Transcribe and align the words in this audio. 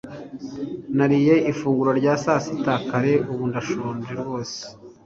Nariye 0.97 1.35
ifunguro 1.51 1.91
rya 1.99 2.13
sasita 2.23 2.73
kare, 2.89 3.13
ubu 3.31 3.43
ndashonje 3.49 4.11
rwose. 4.21 4.59